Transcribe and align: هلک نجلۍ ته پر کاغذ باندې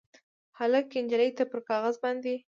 هلک 0.59 0.87
نجلۍ 1.03 1.29
ته 1.37 1.43
پر 1.51 1.59
کاغذ 1.69 1.95
باندې 2.03 2.35